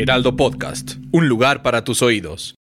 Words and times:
Heraldo 0.00 0.36
Podcast, 0.36 0.92
un 1.10 1.26
lugar 1.26 1.64
para 1.64 1.82
tus 1.82 2.02
oídos. 2.02 2.54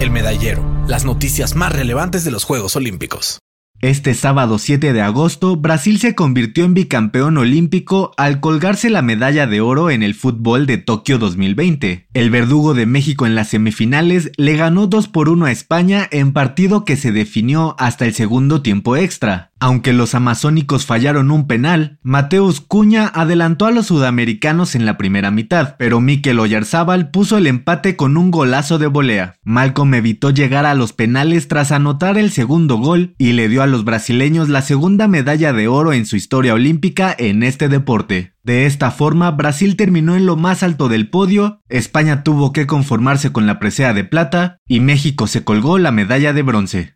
El 0.00 0.10
medallero, 0.10 0.68
las 0.88 1.04
noticias 1.04 1.54
más 1.54 1.72
relevantes 1.72 2.24
de 2.24 2.32
los 2.32 2.42
Juegos 2.42 2.74
Olímpicos. 2.74 3.38
Este 3.80 4.14
sábado 4.14 4.58
7 4.58 4.92
de 4.92 5.02
agosto, 5.02 5.54
Brasil 5.54 6.00
se 6.00 6.16
convirtió 6.16 6.64
en 6.64 6.74
bicampeón 6.74 7.36
olímpico 7.36 8.12
al 8.16 8.40
colgarse 8.40 8.90
la 8.90 9.02
medalla 9.02 9.46
de 9.46 9.60
oro 9.60 9.90
en 9.90 10.02
el 10.02 10.14
fútbol 10.14 10.66
de 10.66 10.78
Tokio 10.78 11.18
2020. 11.18 12.08
El 12.12 12.30
verdugo 12.30 12.74
de 12.74 12.86
México 12.86 13.26
en 13.26 13.34
las 13.34 13.48
semifinales 13.48 14.32
le 14.36 14.56
ganó 14.56 14.88
2 14.88 15.08
por 15.08 15.28
1 15.28 15.44
a 15.44 15.52
España 15.52 16.08
en 16.10 16.32
partido 16.32 16.84
que 16.84 16.96
se 16.96 17.12
definió 17.12 17.76
hasta 17.78 18.06
el 18.06 18.14
segundo 18.14 18.62
tiempo 18.62 18.96
extra. 18.96 19.52
Aunque 19.58 19.94
los 19.94 20.14
amazónicos 20.14 20.84
fallaron 20.84 21.30
un 21.30 21.46
penal, 21.46 21.98
Mateus 22.02 22.60
Cuña 22.60 23.10
adelantó 23.14 23.64
a 23.64 23.70
los 23.70 23.86
sudamericanos 23.86 24.74
en 24.74 24.84
la 24.84 24.98
primera 24.98 25.30
mitad, 25.30 25.76
pero 25.78 26.02
Mikel 26.02 26.40
Oyarzábal 26.40 27.10
puso 27.10 27.38
el 27.38 27.46
empate 27.46 27.96
con 27.96 28.18
un 28.18 28.30
golazo 28.30 28.78
de 28.78 28.86
volea. 28.86 29.36
Malcolm 29.44 29.94
evitó 29.94 30.30
llegar 30.30 30.66
a 30.66 30.74
los 30.74 30.92
penales 30.92 31.48
tras 31.48 31.72
anotar 31.72 32.18
el 32.18 32.32
segundo 32.32 32.76
gol 32.76 33.14
y 33.16 33.32
le 33.32 33.48
dio 33.48 33.62
a 33.62 33.66
los 33.66 33.84
brasileños 33.84 34.50
la 34.50 34.60
segunda 34.60 35.08
medalla 35.08 35.54
de 35.54 35.68
oro 35.68 35.94
en 35.94 36.04
su 36.04 36.16
historia 36.16 36.52
olímpica 36.52 37.14
en 37.16 37.42
este 37.42 37.70
deporte. 37.70 38.34
De 38.44 38.66
esta 38.66 38.90
forma, 38.90 39.30
Brasil 39.30 39.74
terminó 39.76 40.16
en 40.16 40.26
lo 40.26 40.36
más 40.36 40.62
alto 40.62 40.88
del 40.88 41.08
podio, 41.08 41.62
España 41.68 42.22
tuvo 42.22 42.52
que 42.52 42.66
conformarse 42.66 43.32
con 43.32 43.46
la 43.46 43.58
presea 43.58 43.94
de 43.94 44.04
plata 44.04 44.58
y 44.68 44.80
México 44.80 45.26
se 45.26 45.44
colgó 45.44 45.78
la 45.78 45.92
medalla 45.92 46.32
de 46.34 46.42
bronce. 46.42 46.94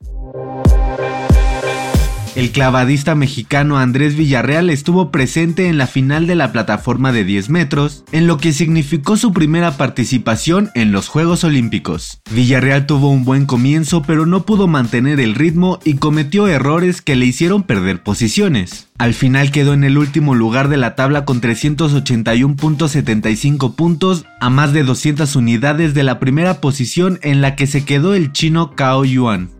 El 2.37 2.53
clavadista 2.53 3.17
mexicano 3.17 3.79
Andrés 3.79 4.15
Villarreal 4.15 4.71
estuvo 4.71 5.11
presente 5.11 5.67
en 5.67 5.79
la 5.79 5.89
final 5.89 6.29
de 6.29 6.37
la 6.37 6.53
plataforma 6.53 7.11
de 7.11 7.25
10 7.25 7.51
metros, 7.51 8.05
en 8.13 8.29
lo 8.29 8.39
que 8.39 8.53
significó 8.53 9.17
su 9.17 9.33
primera 9.33 9.77
participación 9.77 10.71
en 10.77 10.93
los 10.93 11.09
Juegos 11.09 11.43
Olímpicos. 11.43 12.21
Villarreal 12.31 12.87
tuvo 12.87 13.11
un 13.11 13.25
buen 13.25 13.47
comienzo 13.47 14.03
pero 14.03 14.27
no 14.27 14.47
pudo 14.47 14.69
mantener 14.69 15.19
el 15.19 15.35
ritmo 15.35 15.81
y 15.85 15.95
cometió 15.95 16.47
errores 16.47 17.03
que 17.03 17.17
le 17.17 17.27
hicieron 17.27 17.65
perder 17.65 18.05
posiciones. 18.05 18.87
Al 18.97 19.15
final 19.15 19.51
quedó 19.51 19.73
en 19.73 19.83
el 19.83 19.99
último 19.99 20.37
lugar 20.37 20.69
de 20.69 20.77
la 20.77 20.95
tabla 20.95 21.25
con 21.25 21.41
381.75 21.41 23.75
puntos 23.75 24.25
a 24.41 24.51
más 24.51 24.73
de 24.73 24.85
200 24.85 25.35
unidades 25.35 25.95
de 25.95 26.05
la 26.05 26.21
primera 26.21 26.61
posición 26.61 27.19
en 27.23 27.41
la 27.41 27.57
que 27.57 27.67
se 27.67 27.85
quedó 27.85 28.15
el 28.15 28.31
chino 28.31 28.77
Cao 28.77 29.05
Yuan. 29.05 29.60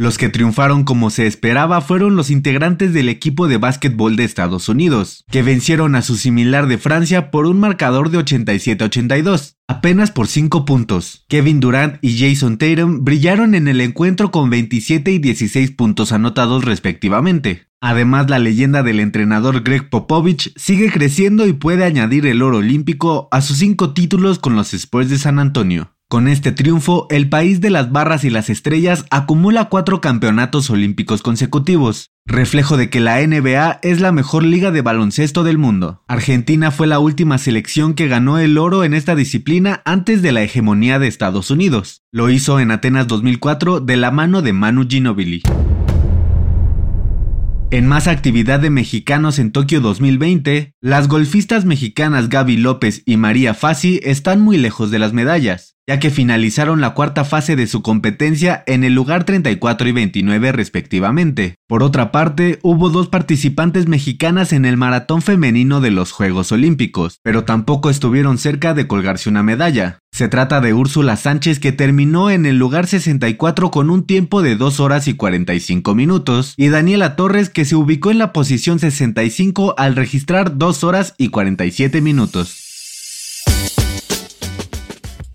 Los 0.00 0.16
que 0.16 0.28
triunfaron 0.28 0.84
como 0.84 1.10
se 1.10 1.26
esperaba 1.26 1.80
fueron 1.80 2.14
los 2.14 2.30
integrantes 2.30 2.94
del 2.94 3.08
equipo 3.08 3.48
de 3.48 3.56
básquetbol 3.56 4.14
de 4.14 4.22
Estados 4.22 4.68
Unidos, 4.68 5.24
que 5.28 5.42
vencieron 5.42 5.96
a 5.96 6.02
su 6.02 6.14
similar 6.14 6.68
de 6.68 6.78
Francia 6.78 7.32
por 7.32 7.46
un 7.46 7.58
marcador 7.58 8.10
de 8.10 8.18
87-82, 8.18 9.56
apenas 9.66 10.12
por 10.12 10.28
5 10.28 10.64
puntos. 10.64 11.24
Kevin 11.26 11.58
Durant 11.58 11.98
y 12.00 12.16
Jason 12.16 12.58
Tatum 12.58 13.02
brillaron 13.02 13.56
en 13.56 13.66
el 13.66 13.80
encuentro 13.80 14.30
con 14.30 14.50
27 14.50 15.10
y 15.10 15.18
16 15.18 15.72
puntos 15.72 16.12
anotados 16.12 16.64
respectivamente. 16.64 17.66
Además, 17.80 18.30
la 18.30 18.38
leyenda 18.38 18.84
del 18.84 19.00
entrenador 19.00 19.64
Greg 19.64 19.90
Popovich 19.90 20.52
sigue 20.54 20.92
creciendo 20.92 21.44
y 21.48 21.54
puede 21.54 21.84
añadir 21.84 22.24
el 22.26 22.42
oro 22.42 22.58
olímpico 22.58 23.26
a 23.32 23.40
sus 23.40 23.58
5 23.58 23.94
títulos 23.94 24.38
con 24.38 24.54
los 24.54 24.74
Spurs 24.74 25.10
de 25.10 25.18
San 25.18 25.40
Antonio. 25.40 25.97
Con 26.10 26.26
este 26.26 26.52
triunfo, 26.52 27.06
el 27.10 27.28
país 27.28 27.60
de 27.60 27.68
las 27.68 27.92
barras 27.92 28.24
y 28.24 28.30
las 28.30 28.48
estrellas 28.48 29.04
acumula 29.10 29.66
cuatro 29.68 30.00
campeonatos 30.00 30.70
olímpicos 30.70 31.20
consecutivos, 31.20 32.12
reflejo 32.24 32.78
de 32.78 32.88
que 32.88 32.98
la 32.98 33.20
NBA 33.20 33.80
es 33.82 34.00
la 34.00 34.10
mejor 34.10 34.42
liga 34.42 34.70
de 34.70 34.80
baloncesto 34.80 35.44
del 35.44 35.58
mundo. 35.58 36.02
Argentina 36.08 36.70
fue 36.70 36.86
la 36.86 36.98
última 36.98 37.36
selección 37.36 37.92
que 37.92 38.08
ganó 38.08 38.38
el 38.38 38.56
oro 38.56 38.84
en 38.84 38.94
esta 38.94 39.14
disciplina 39.14 39.82
antes 39.84 40.22
de 40.22 40.32
la 40.32 40.42
hegemonía 40.42 40.98
de 40.98 41.08
Estados 41.08 41.50
Unidos. 41.50 42.00
Lo 42.10 42.30
hizo 42.30 42.58
en 42.58 42.70
Atenas 42.70 43.06
2004 43.06 43.80
de 43.80 43.96
la 43.98 44.10
mano 44.10 44.40
de 44.40 44.54
Manu 44.54 44.86
Ginobili. 44.88 45.42
En 47.70 47.86
más 47.86 48.06
actividad 48.06 48.60
de 48.60 48.70
mexicanos 48.70 49.38
en 49.38 49.52
Tokio 49.52 49.82
2020, 49.82 50.72
las 50.80 51.06
golfistas 51.06 51.66
mexicanas 51.66 52.30
Gaby 52.30 52.56
López 52.56 53.02
y 53.04 53.18
María 53.18 53.52
Fassi 53.52 54.00
están 54.02 54.40
muy 54.40 54.56
lejos 54.56 54.90
de 54.90 54.98
las 54.98 55.12
medallas, 55.12 55.77
ya 55.88 55.98
que 55.98 56.10
finalizaron 56.10 56.82
la 56.82 56.92
cuarta 56.92 57.24
fase 57.24 57.56
de 57.56 57.66
su 57.66 57.80
competencia 57.80 58.62
en 58.66 58.84
el 58.84 58.92
lugar 58.92 59.24
34 59.24 59.88
y 59.88 59.92
29 59.92 60.52
respectivamente. 60.52 61.54
Por 61.66 61.82
otra 61.82 62.12
parte, 62.12 62.58
hubo 62.62 62.90
dos 62.90 63.08
participantes 63.08 63.88
mexicanas 63.88 64.52
en 64.52 64.66
el 64.66 64.76
maratón 64.76 65.22
femenino 65.22 65.80
de 65.80 65.90
los 65.90 66.12
Juegos 66.12 66.52
Olímpicos, 66.52 67.20
pero 67.22 67.44
tampoco 67.44 67.88
estuvieron 67.88 68.36
cerca 68.36 68.74
de 68.74 68.86
colgarse 68.86 69.30
una 69.30 69.42
medalla. 69.42 70.00
Se 70.12 70.28
trata 70.28 70.60
de 70.60 70.74
Úrsula 70.74 71.16
Sánchez 71.16 71.58
que 71.58 71.72
terminó 71.72 72.28
en 72.28 72.44
el 72.44 72.58
lugar 72.58 72.86
64 72.86 73.70
con 73.70 73.88
un 73.88 74.04
tiempo 74.04 74.42
de 74.42 74.56
2 74.56 74.80
horas 74.80 75.08
y 75.08 75.14
45 75.14 75.94
minutos 75.94 76.52
y 76.58 76.68
Daniela 76.68 77.16
Torres 77.16 77.48
que 77.48 77.64
se 77.64 77.76
ubicó 77.76 78.10
en 78.10 78.18
la 78.18 78.34
posición 78.34 78.78
65 78.78 79.74
al 79.78 79.96
registrar 79.96 80.58
2 80.58 80.84
horas 80.84 81.14
y 81.16 81.28
47 81.30 82.02
minutos. 82.02 82.67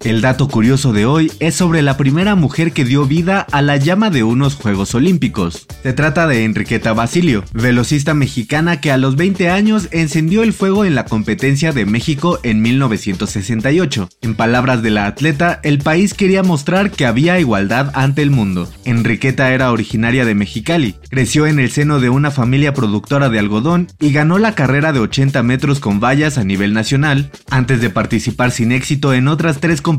El 0.03 0.19
dato 0.19 0.49
curioso 0.49 0.91
de 0.91 1.05
hoy 1.05 1.31
es 1.39 1.55
sobre 1.55 1.81
la 1.81 1.95
primera 1.95 2.35
mujer 2.35 2.73
que 2.73 2.83
dio 2.83 3.05
vida 3.05 3.39
a 3.39 3.61
la 3.61 3.77
llama 3.77 4.09
de 4.09 4.23
unos 4.23 4.55
Juegos 4.55 4.93
Olímpicos. 4.95 5.65
Se 5.81 5.93
trata 5.93 6.27
de 6.27 6.43
Enriqueta 6.43 6.91
Basilio, 6.91 7.45
velocista 7.53 8.13
mexicana 8.13 8.81
que 8.81 8.91
a 8.91 8.97
los 8.97 9.15
20 9.15 9.49
años 9.49 9.87
encendió 9.91 10.43
el 10.43 10.51
fuego 10.51 10.83
en 10.83 10.93
la 10.93 11.05
competencia 11.05 11.71
de 11.71 11.85
México 11.85 12.37
en 12.43 12.61
1968. 12.61 14.09
En 14.19 14.35
palabras 14.35 14.81
de 14.83 14.89
la 14.89 15.05
atleta, 15.05 15.61
el 15.63 15.79
país 15.79 16.13
quería 16.13 16.43
mostrar 16.43 16.91
que 16.91 17.05
había 17.05 17.39
igualdad 17.39 17.89
ante 17.93 18.23
el 18.23 18.29
mundo. 18.29 18.69
Enriqueta 18.83 19.53
era 19.53 19.71
originaria 19.71 20.25
de 20.25 20.35
Mexicali, 20.35 20.95
creció 21.09 21.47
en 21.47 21.59
el 21.59 21.71
seno 21.71 22.01
de 22.01 22.09
una 22.09 22.29
familia 22.29 22.73
productora 22.73 23.29
de 23.29 23.39
algodón 23.39 23.87
y 24.01 24.11
ganó 24.11 24.37
la 24.37 24.53
carrera 24.53 24.91
de 24.91 24.99
80 24.99 25.41
metros 25.43 25.79
con 25.79 26.01
vallas 26.01 26.37
a 26.37 26.43
nivel 26.43 26.73
nacional, 26.73 27.31
antes 27.49 27.79
de 27.79 27.89
participar 27.89 28.51
sin 28.51 28.73
éxito 28.73 29.13
en 29.13 29.29
otras 29.29 29.61
tres 29.61 29.79
competencias 29.79 29.92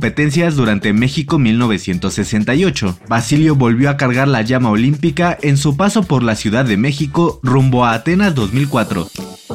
durante 0.55 0.93
México 0.93 1.39
1968. 1.39 2.99
Basilio 3.09 3.55
volvió 3.55 3.89
a 3.91 3.97
cargar 3.97 4.29
la 4.29 4.43
llama 4.43 4.71
olímpica 4.71 5.37
en 5.41 5.57
su 5.57 5.77
paso 5.77 6.03
por 6.03 6.23
la 6.23 6.37
Ciudad 6.37 6.65
de 6.65 6.77
México 6.77 7.41
rumbo 7.43 7.85
a 7.85 7.95
Atenas 7.95 8.35
2004. 8.35 9.09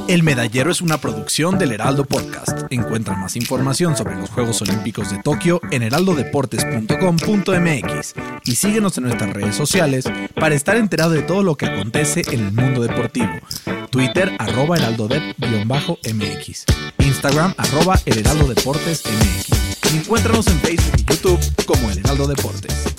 El 0.07 0.23
Medallero 0.23 0.71
es 0.71 0.81
una 0.81 0.99
producción 0.99 1.59
del 1.59 1.71
Heraldo 1.71 2.05
Podcast. 2.05 2.63
Encuentra 2.71 3.15
más 3.15 3.35
información 3.35 3.95
sobre 3.95 4.15
los 4.15 4.29
Juegos 4.29 4.61
Olímpicos 4.61 5.11
de 5.11 5.19
Tokio 5.19 5.61
en 5.71 5.83
heraldodeportes.com.mx 5.83 8.13
y 8.45 8.55
síguenos 8.55 8.97
en 8.97 9.03
nuestras 9.03 9.33
redes 9.33 9.55
sociales 9.55 10.05
para 10.35 10.55
estar 10.55 10.77
enterado 10.77 11.11
de 11.11 11.21
todo 11.21 11.43
lo 11.43 11.55
que 11.55 11.67
acontece 11.67 12.23
en 12.31 12.45
el 12.45 12.51
mundo 12.51 12.81
deportivo. 12.81 13.29
Twitter 13.91 14.35
arroba 14.39 14.77
heraldodep-mx 14.77 16.65
Instagram 16.99 17.53
arroba 17.57 17.99
el 18.05 18.19
heraldo 18.19 18.47
deportes 18.47 19.03
mx 19.05 19.49
y 19.49 19.58
encuéntranos 19.95 20.47
en 20.47 20.59
Facebook 20.59 20.93
y 20.97 21.05
YouTube 21.05 21.65
como 21.65 21.89
El 21.89 21.99
Heraldo 21.99 22.27
Deportes. 22.27 22.98